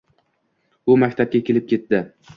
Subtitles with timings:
[0.93, 2.01] U maktabga kelib ketdi.